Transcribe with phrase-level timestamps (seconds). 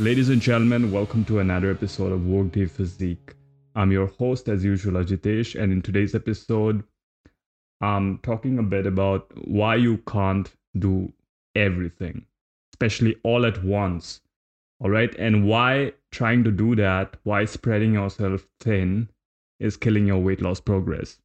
[0.00, 3.34] Ladies and gentlemen, welcome to another episode of Workday Physique.
[3.74, 6.84] I'm your host, as usual, Ajitesh, and in today's episode,
[7.82, 11.12] I'm talking a bit about why you can't do
[11.54, 12.24] everything,
[12.72, 14.22] especially all at once.
[14.80, 19.10] All right, and why trying to do that, why spreading yourself thin
[19.58, 21.18] is killing your weight loss progress.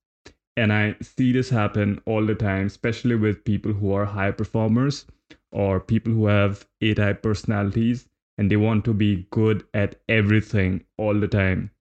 [0.58, 5.06] And I see this happen all the time, especially with people who are high performers
[5.54, 10.84] or people who have A type personalities and they want to be good at everything
[10.98, 11.72] all the time.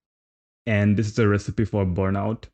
[0.67, 2.45] And this is a recipe for burnout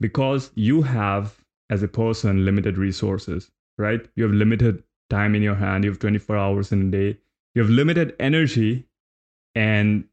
[0.00, 1.36] because you have,
[1.70, 4.06] as a person, limited resources, right?
[4.16, 7.18] You have limited time in your hand, you have 24 hours in a day,
[7.54, 8.86] you have limited energy,
[9.54, 10.04] and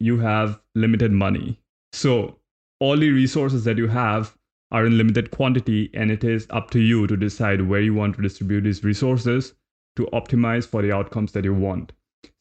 [0.00, 1.58] you have limited money.
[1.92, 2.38] So,
[2.80, 4.36] all the resources that you have
[4.72, 8.16] are in limited quantity, and it is up to you to decide where you want
[8.16, 9.54] to distribute these resources
[9.96, 11.92] to optimize for the outcomes that you want.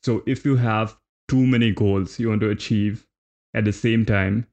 [0.03, 3.07] So, if you have too many goals you want to achieve
[3.53, 4.47] at the same time,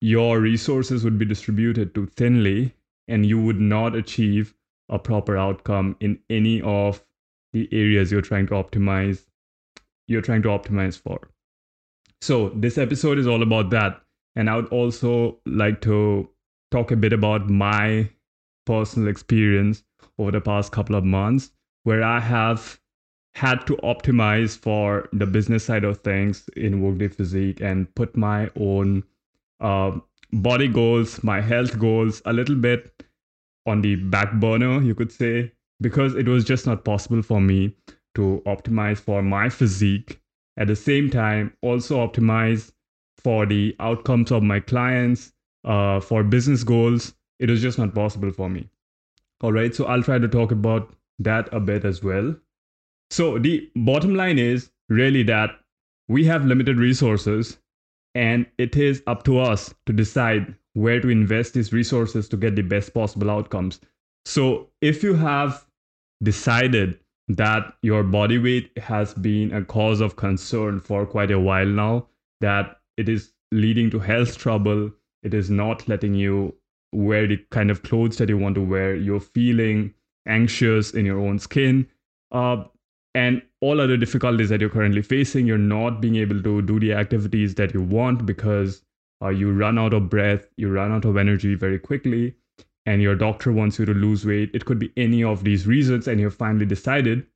[0.00, 2.74] your resources would be distributed too thinly,
[3.08, 4.54] and you would not achieve
[4.88, 7.02] a proper outcome in any of
[7.52, 9.26] the areas you're trying to optimize
[10.06, 11.30] you're trying to optimize for.
[12.20, 14.02] So, this episode is all about that.
[14.36, 16.28] And I would also like to
[16.70, 18.10] talk a bit about my
[18.66, 19.84] personal experience
[20.18, 21.52] over the past couple of months
[21.84, 22.80] where I have
[23.34, 28.50] had to optimize for the business side of things in Workday Physique and put my
[28.56, 29.02] own
[29.60, 29.98] uh,
[30.32, 33.02] body goals, my health goals a little bit
[33.66, 37.76] on the back burner, you could say, because it was just not possible for me
[38.14, 40.20] to optimize for my physique.
[40.56, 42.72] At the same time, also optimize
[43.16, 45.32] for the outcomes of my clients,
[45.64, 47.14] uh, for business goals.
[47.40, 48.68] It was just not possible for me.
[49.40, 52.36] All right, so I'll try to talk about that a bit as well.
[53.10, 55.50] So, the bottom line is really that
[56.08, 57.58] we have limited resources,
[58.14, 62.56] and it is up to us to decide where to invest these resources to get
[62.56, 63.80] the best possible outcomes.
[64.24, 65.66] So, if you have
[66.22, 66.98] decided
[67.28, 72.08] that your body weight has been a cause of concern for quite a while now,
[72.40, 74.90] that it is leading to health trouble,
[75.22, 76.54] it is not letting you
[76.92, 79.92] wear the kind of clothes that you want to wear, you're feeling
[80.26, 81.86] anxious in your own skin,
[82.32, 82.64] uh,
[83.14, 86.92] and all other difficulties that you're currently facing, you're not being able to do the
[86.92, 88.82] activities that you want because
[89.22, 92.34] uh, you run out of breath, you run out of energy very quickly,
[92.86, 94.50] and your doctor wants you to lose weight.
[94.52, 97.26] It could be any of these reasons, and you've finally decided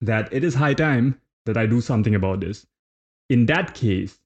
[0.00, 2.66] that it is high time that I do something about this.
[3.28, 4.18] In that case,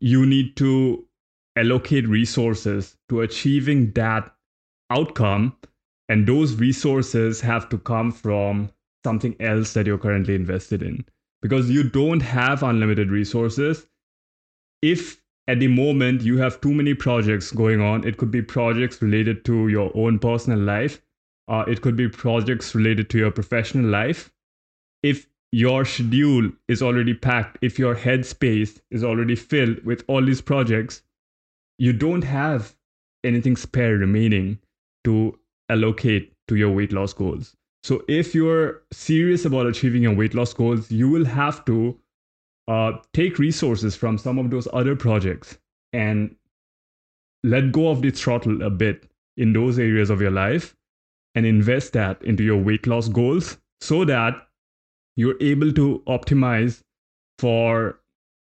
[0.00, 1.06] you need to
[1.56, 4.34] allocate resources to achieving that
[4.90, 5.56] outcome,
[6.08, 8.70] and those resources have to come from
[9.04, 11.04] something else that you're currently invested in
[11.42, 13.86] because you don't have unlimited resources.
[14.82, 19.02] If at the moment you have too many projects going on, it could be projects
[19.02, 21.02] related to your own personal life,
[21.48, 24.32] uh, it could be projects related to your professional life.
[25.02, 30.40] If your schedule is already packed, if your headspace is already filled with all these
[30.40, 31.02] projects,
[31.78, 32.74] you don't have
[33.22, 34.58] anything spare remaining
[35.04, 35.38] to
[35.68, 37.54] allocate to your weight loss goals.
[37.84, 42.00] So if you're serious about achieving your weight loss goals, you will have to
[42.66, 45.58] uh, take resources from some of those other projects
[45.92, 46.34] and
[47.42, 49.06] let go of the throttle a bit
[49.36, 50.74] in those areas of your life
[51.34, 54.34] and invest that into your weight loss goals so that
[55.16, 56.80] you're able to optimize
[57.38, 58.00] for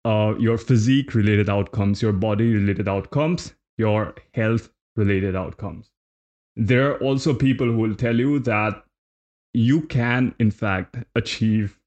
[0.03, 5.90] uh, your physique related outcomes, your body related outcomes, your health related outcomes.
[6.58, 8.84] There are also people who will tell you that
[9.53, 11.78] you can, in fact, achieve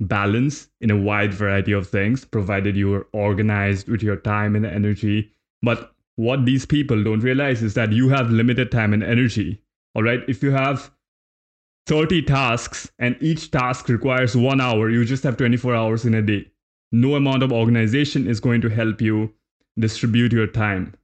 [0.00, 4.66] balance in a wide variety of things, provided you are organized with your time and
[4.66, 5.30] energy.
[5.62, 9.60] But what these people don't realize is that you have limited time and energy.
[9.94, 10.20] All right.
[10.28, 10.90] If you have
[11.86, 16.22] 30 tasks and each task requires one hour, you just have 24 hours in a
[16.22, 16.46] day.
[16.92, 19.32] No amount of organization is going to help you
[19.78, 20.94] distribute your time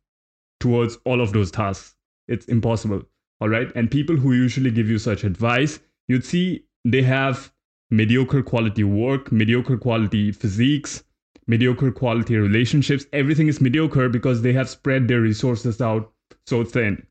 [0.61, 1.97] towards all of those tasks.
[2.29, 3.03] It's impossible.
[3.41, 3.73] All right.
[3.75, 7.53] And people who usually give you such advice you'd see they have
[7.91, 11.05] mediocre quality work, mediocre quality physiques,
[11.47, 13.07] mediocre quality relationships.
[13.13, 16.13] Everything is mediocre because they have spread their resources out
[16.47, 17.07] so thin.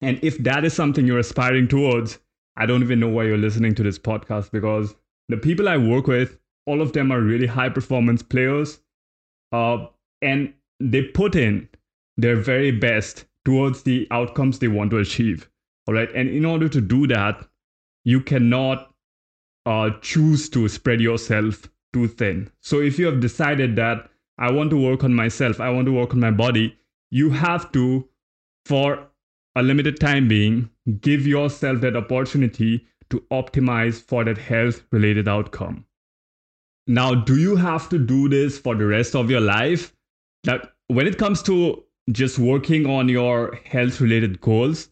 [0.00, 2.18] And if that is something you're aspiring towards,
[2.56, 4.94] I don't even know why you're listening to this podcast because
[5.28, 8.80] the people I work with, all of them are really high performance players.
[9.52, 9.86] Uh,
[10.22, 11.68] and they put in
[12.16, 15.48] their very best towards the outcomes they want to achieve.
[15.86, 16.10] All right.
[16.14, 17.46] And in order to do that,
[18.06, 18.94] you cannot
[19.66, 22.48] uh, choose to spread yourself too thin.
[22.60, 24.08] So if you have decided that
[24.38, 26.78] I want to work on myself, I want to work on my body,
[27.10, 28.08] you have to,
[28.64, 29.08] for
[29.56, 30.70] a limited time being,
[31.00, 35.84] give yourself that opportunity to optimize for that health related outcome.
[36.86, 39.92] Now, do you have to do this for the rest of your life?
[40.44, 41.82] That when it comes to
[42.12, 44.90] just working on your health related goals,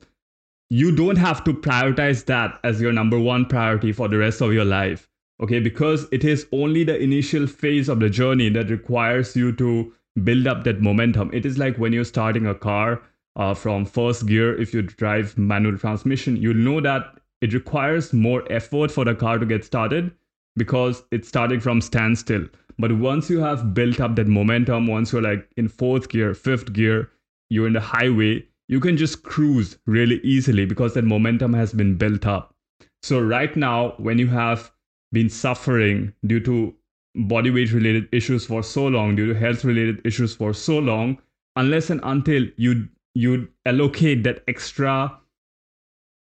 [0.74, 4.52] you don't have to prioritize that as your number one priority for the rest of
[4.52, 5.08] your life.
[5.40, 9.92] Okay, because it is only the initial phase of the journey that requires you to
[10.24, 11.30] build up that momentum.
[11.32, 13.02] It is like when you're starting a car
[13.36, 18.42] uh, from first gear, if you drive manual transmission, you'll know that it requires more
[18.50, 20.10] effort for the car to get started
[20.56, 22.48] because it's starting from standstill.
[22.80, 26.72] But once you have built up that momentum, once you're like in fourth gear, fifth
[26.72, 27.12] gear,
[27.48, 31.96] you're in the highway, you can just cruise really easily because that momentum has been
[31.96, 32.54] built up.
[33.02, 34.72] So, right now, when you have
[35.12, 36.74] been suffering due to
[37.14, 41.18] body weight related issues for so long, due to health related issues for so long,
[41.56, 45.18] unless and until you you allocate that extra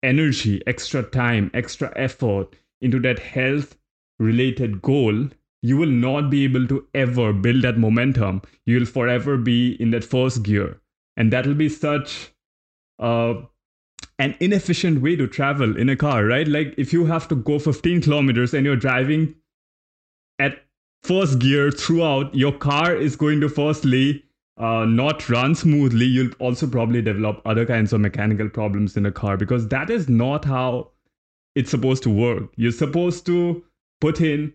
[0.03, 3.77] energy, extra time, extra effort into that health
[4.19, 5.29] related goal,
[5.63, 8.43] you will not be able to ever build that momentum.
[8.67, 10.79] You will forever be in that first gear.
[11.17, 12.33] And that will be such
[12.99, 13.35] uh,
[14.19, 16.47] an inefficient way to travel in a car, right?
[16.47, 19.35] Like if you have to go 15 kilometers and you're driving
[20.39, 20.65] at
[21.03, 24.25] first gear throughout, your car is going to firstly
[24.57, 26.07] uh, not run smoothly.
[26.07, 30.09] You'll also probably develop other kinds of mechanical problems in a car because that is
[30.09, 30.91] not how
[31.55, 32.53] it's supposed to work.
[32.57, 33.65] You're supposed to
[34.01, 34.53] put in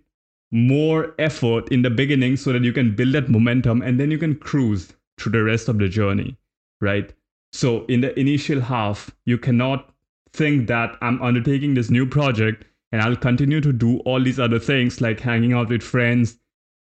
[0.51, 4.17] more effort in the beginning so that you can build that momentum and then you
[4.17, 6.38] can cruise through the rest of the journey,
[6.81, 7.13] right?
[7.51, 9.93] So, in the initial half, you cannot
[10.33, 14.59] think that I'm undertaking this new project and I'll continue to do all these other
[14.59, 16.37] things like hanging out with friends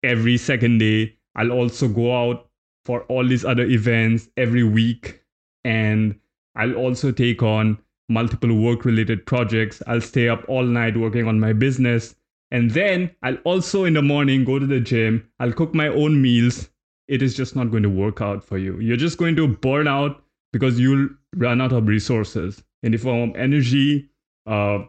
[0.04, 1.18] every second day.
[1.36, 2.50] I'll also go out
[2.86, 5.22] for all these other events every week
[5.64, 6.20] and
[6.56, 7.78] I'll also take on
[8.08, 9.82] multiple work related projects.
[9.88, 12.16] I'll stay up all night working on my business
[12.52, 16.22] and then I'll also in the morning go to the gym, I'll cook my own
[16.22, 16.70] meals.
[17.08, 18.80] It is just not going to work out for you.
[18.80, 23.30] You're just going to burn out because you'll run out of resources in the form
[23.30, 24.10] of energy,
[24.46, 24.80] uh,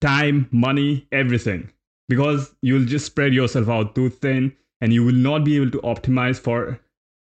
[0.00, 1.70] time, money, everything.
[2.08, 5.78] Because you'll just spread yourself out too thin and you will not be able to
[5.78, 6.80] optimize for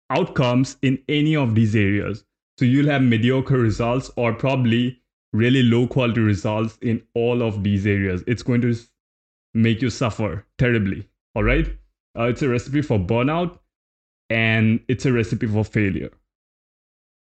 [0.09, 2.25] outcomes in any of these areas.
[2.57, 5.01] So you'll have mediocre results or probably
[5.33, 8.23] really low quality results in all of these areas.
[8.27, 8.75] It's going to
[9.53, 11.07] make you suffer terribly.
[11.35, 11.67] All right.
[12.17, 13.59] Uh, it's a recipe for burnout
[14.29, 16.11] and it's a recipe for failure.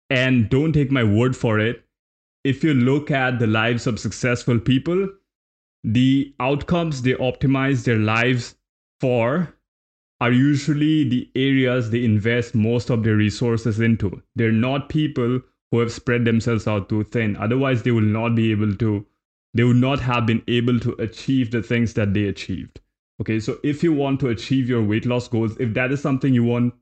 [0.09, 1.83] And don't take my word for it.
[2.43, 5.09] If you look at the lives of successful people,
[5.83, 8.55] the outcomes they optimize their lives
[8.99, 9.55] for
[10.21, 14.21] are usually the areas they invest most of their resources into.
[14.35, 15.41] They're not people
[15.71, 17.35] who have spread themselves out too thin.
[17.35, 19.05] Otherwise, they will not be able to
[19.53, 22.81] they would not have been able to achieve the things that they achieved.
[23.21, 26.33] Okay, so if you want to achieve your weight loss goals, if that is something
[26.33, 26.73] you want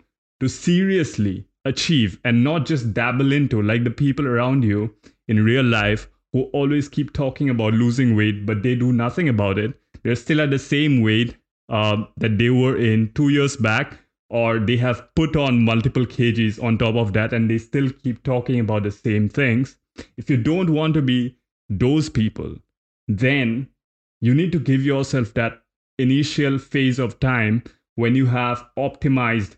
[0.43, 4.93] to seriously achieve and not just dabble into, like the people around you
[5.29, 9.57] in real life who always keep talking about losing weight, but they do nothing about
[9.57, 9.73] it,
[10.03, 11.37] they're still at the same weight
[11.69, 13.97] uh, that they were in two years back,
[14.29, 18.21] or they have put on multiple kgs on top of that and they still keep
[18.23, 19.77] talking about the same things.
[20.17, 21.37] If you don't want to be
[21.69, 22.55] those people,
[23.07, 23.69] then
[24.19, 25.61] you need to give yourself that
[25.99, 27.63] initial phase of time
[27.95, 29.55] when you have optimized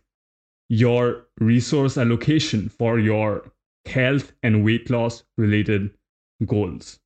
[0.69, 3.51] your resource allocation for your
[3.86, 5.91] health and weight loss related
[6.45, 7.00] goals.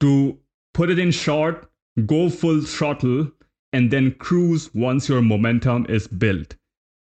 [0.00, 0.38] To
[0.74, 1.70] put it in short,
[2.06, 3.30] go full throttle
[3.72, 6.56] and then cruise once your momentum is built.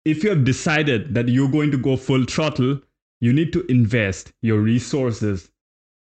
[0.04, 2.80] If you have decided that you're going to go full throttle,
[3.20, 5.50] you need to invest your resources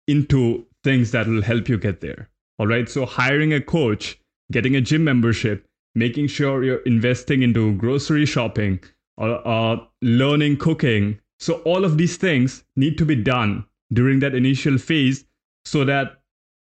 [0.08, 2.28] into things that will help you get there.
[2.58, 2.88] All right.
[2.88, 4.18] So, hiring a coach,
[4.50, 8.80] getting a gym membership, making sure you're investing into grocery shopping,
[9.16, 11.18] or learning cooking.
[11.38, 15.24] So, all of these things need to be done during that initial phase
[15.64, 16.22] so that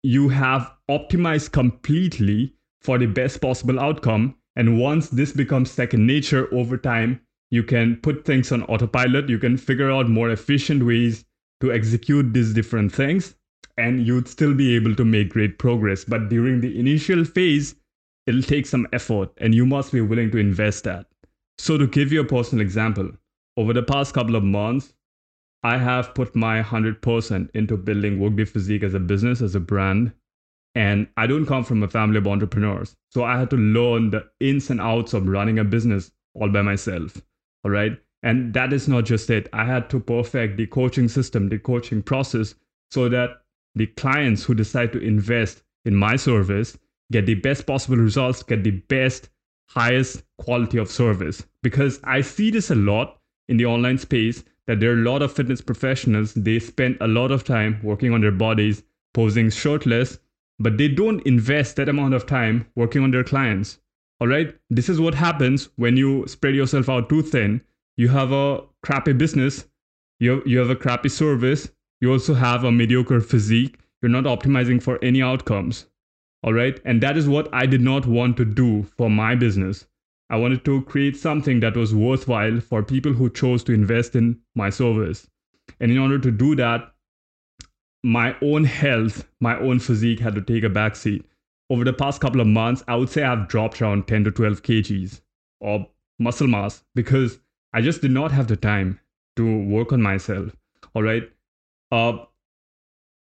[0.03, 4.35] you have optimized completely for the best possible outcome.
[4.55, 9.29] And once this becomes second nature over time, you can put things on autopilot.
[9.29, 11.25] You can figure out more efficient ways
[11.61, 13.35] to execute these different things
[13.77, 16.03] and you'd still be able to make great progress.
[16.05, 17.75] But during the initial phase,
[18.27, 21.07] it'll take some effort and you must be willing to invest that.
[21.57, 23.11] So, to give you a personal example,
[23.57, 24.93] over the past couple of months,
[25.63, 30.11] I have put my 100% into building Workday Physique as a business, as a brand.
[30.75, 32.95] And I don't come from a family of entrepreneurs.
[33.09, 36.61] So I had to learn the ins and outs of running a business all by
[36.61, 37.19] myself.
[37.63, 37.97] All right.
[38.21, 39.47] And that is not just it.
[39.53, 42.53] I had to perfect the coaching system, the coaching process,
[42.91, 43.41] so that
[43.73, 46.77] the clients who decide to invest in my service
[47.11, 49.29] get the best possible results, get the best,
[49.67, 51.45] highest quality of service.
[51.61, 55.21] Because I see this a lot in the online space that there are a lot
[55.21, 60.19] of fitness professionals, they spend a lot of time working on their bodies, posing shirtless,
[60.59, 63.79] but they don't invest that amount of time working on their clients.
[64.21, 64.55] All right.
[64.69, 67.61] This is what happens when you spread yourself out too thin.
[67.97, 69.67] You have a crappy business,
[70.19, 71.69] you, you have a crappy service,
[72.01, 73.79] you also have a mediocre physique.
[74.01, 75.87] You're not optimizing for any outcomes.
[76.45, 76.79] All right.
[76.85, 79.87] And that is what I did not want to do for my business.
[80.29, 84.39] I wanted to create something that was worthwhile for people who chose to invest in
[84.55, 85.27] my service.
[85.79, 86.93] And in order to do that,
[88.03, 91.23] my own health, my own physique had to take a backseat.
[91.71, 94.61] Over the past couple of months, I would say I've dropped around 10 to 12
[94.61, 95.21] kgs
[95.61, 95.87] of
[96.19, 97.39] muscle mass because
[97.73, 98.99] I just did not have the time
[99.37, 100.55] to work on myself.
[100.93, 101.23] All right.
[101.91, 102.25] Uh,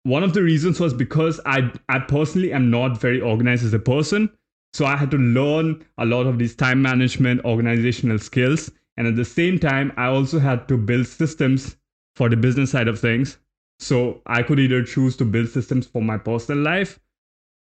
[0.07, 3.79] one of the reasons was because I, I personally am not very organized as a
[3.79, 4.29] person.
[4.73, 8.71] So I had to learn a lot of these time management, organizational skills.
[8.95, 11.75] And at the same time, I also had to build systems
[12.15, 13.37] for the business side of things.
[13.79, 16.99] So I could either choose to build systems for my personal life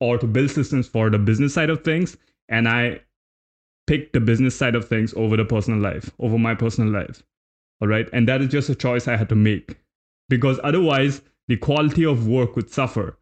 [0.00, 2.18] or to build systems for the business side of things.
[2.50, 3.00] And I
[3.86, 7.22] picked the business side of things over the personal life, over my personal life.
[7.80, 8.08] All right.
[8.12, 9.78] And that is just a choice I had to make
[10.28, 13.18] because otherwise, the quality of work would suffer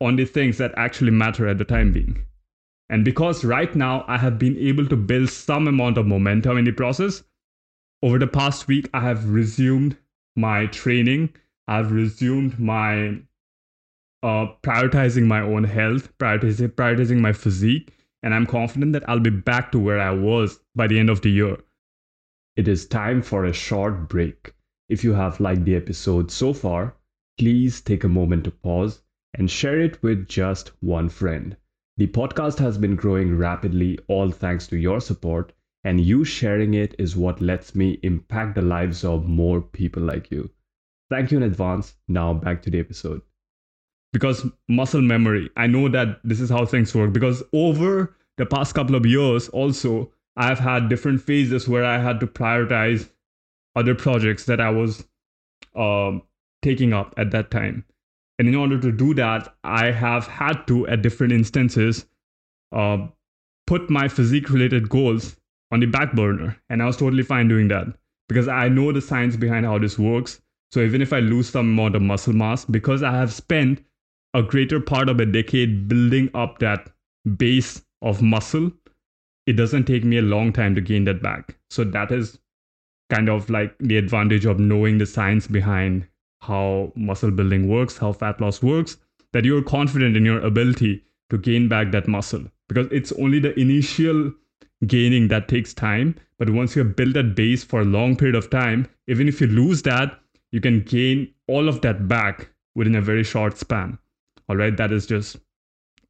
[0.00, 2.26] on the things that actually matter at the time being.
[2.88, 6.64] And because right now I have been able to build some amount of momentum in
[6.64, 7.24] the process,
[8.02, 9.96] over the past week, I have resumed
[10.36, 11.30] my training.
[11.66, 13.20] I've resumed my
[14.22, 19.30] uh, prioritizing my own health, prioritizing, prioritizing my physique, and I'm confident that I'll be
[19.30, 21.56] back to where I was by the end of the year.
[22.56, 24.52] It is time for a short break.
[24.88, 26.95] If you have liked the episode so far,
[27.38, 29.02] please take a moment to pause
[29.34, 31.56] and share it with just one friend.
[31.98, 35.52] The podcast has been growing rapidly, all thanks to your support,
[35.84, 40.30] and you sharing it is what lets me impact the lives of more people like
[40.30, 40.50] you.
[41.10, 41.94] Thank you in advance.
[42.08, 43.22] Now back to the episode.
[44.12, 47.12] Because muscle memory, I know that this is how things work.
[47.12, 52.20] Because over the past couple of years, also, I've had different phases where I had
[52.20, 53.08] to prioritize
[53.74, 55.06] other projects that I was
[55.74, 56.22] um,
[56.66, 57.84] taking up at that time.
[58.38, 62.06] And in order to do that, I have had to, at different instances,
[62.72, 63.06] uh,
[63.66, 65.36] put my physique related goals
[65.72, 66.56] on the back burner.
[66.68, 67.86] And I was totally fine doing that
[68.28, 70.40] because I know the science behind how this works.
[70.72, 73.84] So even if I lose some amount of muscle mass, because I have spent
[74.34, 76.90] a greater part of a decade building up that
[77.36, 78.72] base of muscle,
[79.46, 81.56] it doesn't take me a long time to gain that back.
[81.70, 82.38] So that is
[83.08, 86.08] kind of like the advantage of knowing the science behind
[86.40, 88.98] how muscle building works, how fat loss works,
[89.32, 92.44] that you're confident in your ability to gain back that muscle.
[92.68, 94.32] Because it's only the initial
[94.86, 96.14] gaining that takes time.
[96.38, 99.40] But once you have built that base for a long period of time, even if
[99.40, 100.20] you lose that,
[100.52, 103.98] you can gain all of that back within a very short span.
[104.48, 105.36] All right, that is just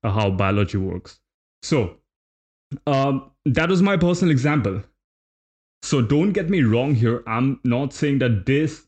[0.02, 1.20] how biology works.
[1.62, 1.96] So,
[2.86, 4.82] um, that was my personal example.
[5.82, 7.22] So, don't get me wrong here.
[7.26, 8.85] I'm not saying that this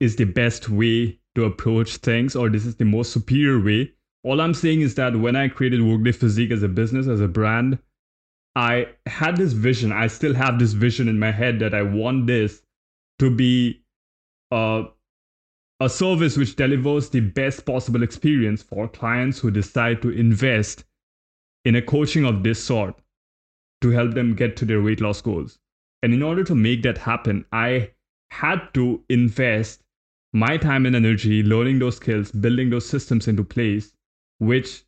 [0.00, 3.92] is the best way to approach things or this is the most superior way.
[4.24, 7.28] All I'm saying is that when I created Workday Physique as a business, as a
[7.28, 7.78] brand,
[8.56, 9.92] I had this vision.
[9.92, 12.62] I still have this vision in my head that I want this
[13.20, 13.82] to be
[14.50, 14.84] uh,
[15.80, 20.84] a service which delivers the best possible experience for clients who decide to invest
[21.64, 23.00] in a coaching of this sort
[23.80, 25.58] to help them get to their weight loss goals.
[26.02, 27.90] And in order to make that happen, I
[28.30, 29.84] had to invest
[30.32, 33.92] my time and energy learning those skills, building those systems into place,
[34.38, 34.84] which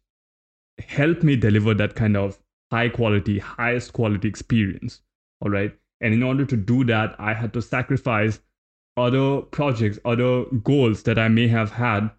[0.79, 2.39] helped me deliver that kind of
[2.71, 5.03] high quality, highest quality experience.
[5.41, 5.75] All right.
[6.01, 8.41] And in order to do that, I had to sacrifice
[8.97, 12.11] other projects, other goals that I may have had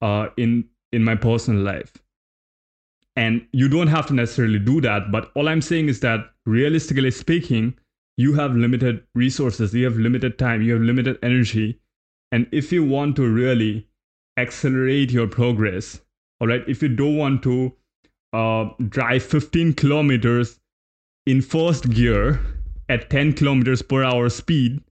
[0.00, 1.92] uh, in in my personal life.
[3.16, 7.10] And you don't have to necessarily do that, but all I'm saying is that realistically
[7.10, 7.74] speaking,
[8.16, 11.78] you have limited resources, you have limited time, you have limited energy,
[12.32, 13.86] and if you want to really
[14.38, 16.00] accelerate your progress,
[16.40, 17.72] all right, if you don't want to
[18.32, 20.58] uh, drive 15 kilometers
[21.26, 22.40] in first gear
[22.88, 24.82] at 10 kilometers per hour speed,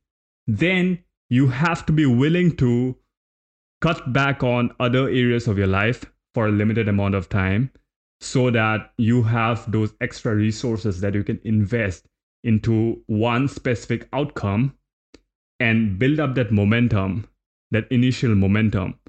[0.47, 2.95] then you have to be willing to
[3.81, 6.05] cut back on other areas of your life
[6.35, 7.71] for a limited amount of time
[8.21, 12.05] so that you have those extra resources that you can invest
[12.43, 14.75] into one specific outcome
[15.59, 17.27] and build up that momentum,
[17.71, 18.99] that initial momentum.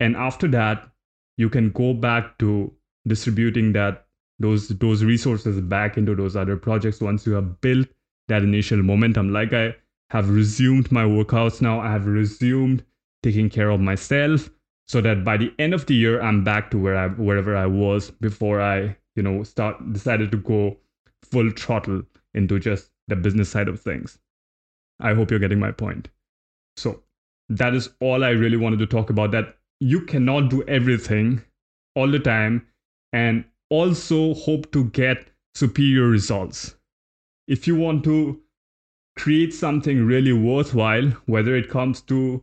[0.00, 0.88] And after that,
[1.36, 2.72] you can go back to
[3.06, 4.06] distributing that
[4.38, 7.86] those those resources back into those other projects once you have built
[8.28, 9.32] that initial momentum.
[9.32, 9.74] Like I
[10.10, 12.84] have resumed my workouts now, I have resumed
[13.22, 14.50] taking care of myself
[14.86, 17.66] so that by the end of the year I'm back to where I wherever I
[17.66, 20.76] was before I, you know, start decided to go
[21.22, 22.02] full throttle
[22.34, 24.18] into just the business side of things.
[25.00, 26.08] I hope you're getting my point.
[26.76, 27.02] So,
[27.48, 31.42] that is all I really wanted to talk about that you cannot do everything
[31.94, 32.66] all the time
[33.12, 36.76] and also hope to get superior results.
[37.48, 38.40] If you want to
[39.16, 42.42] create something really worthwhile, whether it comes to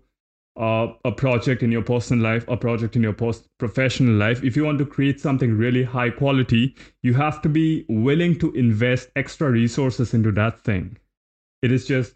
[0.59, 4.55] uh, a project in your personal life, a project in your post professional life, if
[4.55, 9.09] you want to create something really high quality, you have to be willing to invest
[9.15, 10.97] extra resources into that thing.
[11.61, 12.15] It is just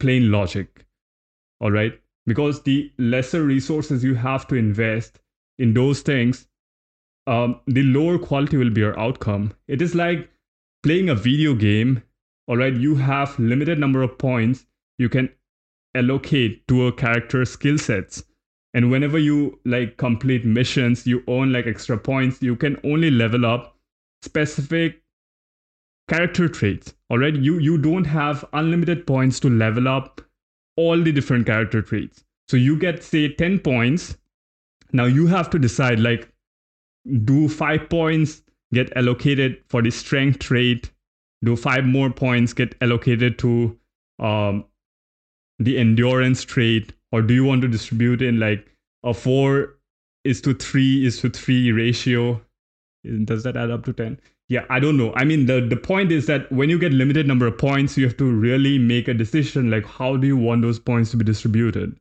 [0.00, 0.84] plain logic.
[1.60, 1.98] All right.
[2.26, 5.20] Because the lesser resources you have to invest
[5.58, 6.46] in those things,
[7.26, 9.52] um, the lower quality will be your outcome.
[9.68, 10.30] It is like
[10.82, 12.02] playing a video game.
[12.46, 12.74] All right.
[12.74, 14.66] You have limited number of points
[14.98, 15.30] you can
[15.94, 18.22] allocate to a character skill sets
[18.74, 23.44] and whenever you like complete missions you earn like extra points you can only level
[23.44, 23.76] up
[24.22, 25.02] specific
[26.08, 30.20] character traits all right you you don't have unlimited points to level up
[30.80, 32.24] all the different character traits.
[32.48, 34.16] So you get say 10 points.
[34.92, 36.28] Now you have to decide like
[37.24, 40.90] do 5 points get allocated for the strength trait?
[41.44, 43.78] Do 5 more points get allocated to
[44.18, 44.64] um,
[45.58, 46.92] the endurance trait?
[47.12, 48.66] Or do you want to distribute in like
[49.04, 49.76] a 4
[50.24, 52.40] is to 3 is to 3 ratio?
[53.24, 54.18] Does that add up to 10
[54.50, 57.26] yeah i don't know i mean the the point is that when you get limited
[57.26, 60.60] number of points you have to really make a decision like how do you want
[60.60, 61.98] those points to be distributed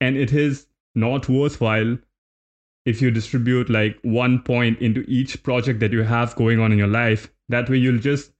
[0.00, 1.98] and it is not worthwhile
[2.84, 6.78] if you distribute like one point into each project that you have going on in
[6.78, 8.32] your life that way you'll just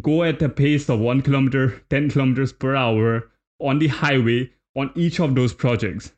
[0.00, 4.90] go at a pace of 1 kilometer 10 kilometers per hour on the highway on
[4.94, 6.12] each of those projects.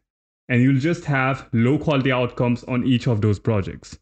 [0.48, 3.98] And you'll just have low quality outcomes on each of those projects.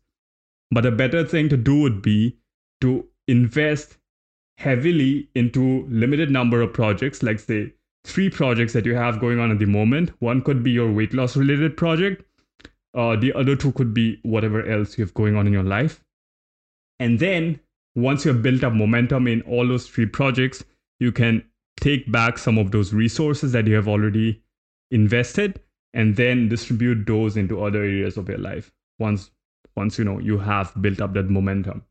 [0.74, 2.36] But a better thing to do would be
[2.80, 3.96] to invest
[4.58, 7.72] heavily into limited number of projects, like say
[8.04, 10.10] three projects that you have going on at the moment.
[10.20, 12.24] One could be your weight loss related project.
[12.92, 16.04] Uh, the other two could be whatever else you have going on in your life.
[16.98, 17.60] And then
[17.94, 20.64] once you have built up momentum in all those three projects,
[20.98, 21.44] you can
[21.78, 24.42] take back some of those resources that you have already
[24.90, 25.60] invested
[25.92, 29.30] and then distribute those into other areas of your life once
[29.76, 31.84] once you know you have built up that momentum.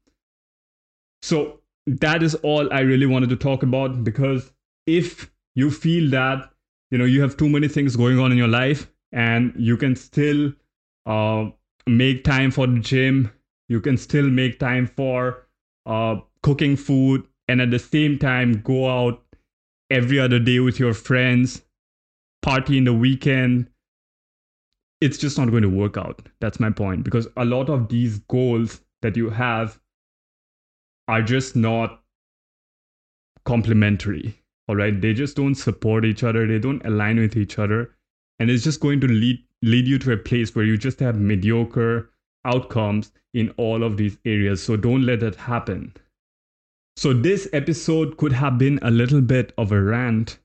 [1.22, 4.54] So that is all i really wanted to talk about because
[4.88, 6.50] if you feel that
[6.92, 9.94] you know you have too many things going on in your life and you can
[9.94, 10.54] still
[11.06, 11.46] uh,
[11.86, 13.30] make time for the gym
[13.68, 15.46] you can still make time for
[15.86, 19.22] uh, cooking food and at the same time go out
[19.90, 21.62] every other day with your friends,
[22.42, 23.68] party in the weekend,
[25.04, 26.28] it's just not going to work out.
[26.40, 27.04] That's my point.
[27.04, 29.80] Because a lot of these goals that you have
[31.08, 32.02] are just not
[33.46, 34.40] complementary.
[34.70, 35.00] All right.
[35.00, 36.48] They just don't support each other.
[36.48, 37.92] They don't align with each other.
[38.40, 41.20] And it's just going to lead lead you to a place where you just have
[41.20, 42.10] mediocre
[42.46, 44.62] outcomes in all of these areas.
[44.62, 45.94] So don't let that happen.
[46.96, 50.38] So, this episode could have been a little bit of a rant,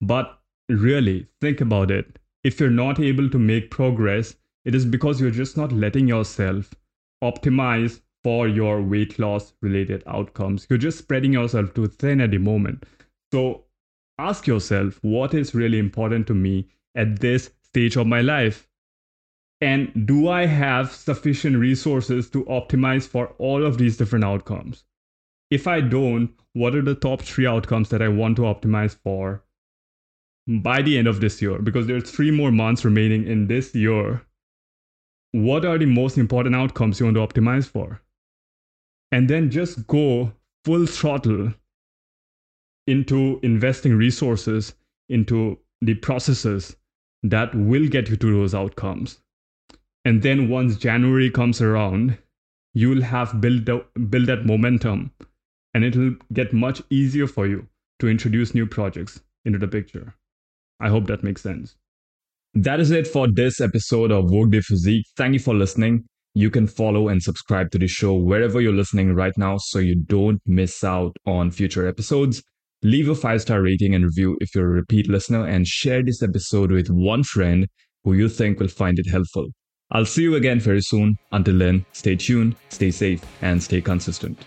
[0.00, 2.18] but really think about it.
[2.44, 6.74] If you're not able to make progress, it is because you're just not letting yourself
[7.22, 10.66] optimize for your weight loss related outcomes.
[10.68, 12.84] You're just spreading yourself too thin at the moment.
[13.32, 13.64] So,
[14.18, 18.68] ask yourself what is really important to me at this stage of my life?
[19.60, 24.84] And do I have sufficient resources to optimize for all of these different outcomes?
[25.52, 29.44] if I don't, what are the top three outcomes that I want to optimize for
[30.46, 31.58] by the end of this year?
[31.58, 34.22] Because there's three more months remaining in this year.
[35.32, 38.02] What are the most important outcomes you want to optimize for?
[39.10, 40.32] And then just go
[40.64, 41.52] full throttle
[42.86, 44.74] into investing resources
[45.08, 46.76] into the processes
[47.22, 49.20] that will get you to those outcomes.
[50.04, 52.18] And then once January comes around,
[52.74, 55.12] you'll have built, built that momentum
[55.74, 57.66] and it'll get much easier for you
[58.00, 60.14] to introduce new projects into the picture.
[60.82, 61.76] I hope that makes sense.
[62.54, 65.06] That is it for this episode of Workday Physique.
[65.16, 66.04] Thank you for listening.
[66.34, 69.94] you can follow and subscribe to the show wherever you're listening right now so you
[69.94, 72.42] don't miss out on future episodes.
[72.82, 76.22] Leave a five star rating and review if you're a repeat listener, and share this
[76.22, 77.68] episode with one friend
[78.02, 79.46] who you think will find it helpful.
[79.92, 81.16] I'll see you again very soon.
[81.32, 84.38] Until then, stay tuned, stay safe, and stay consistent.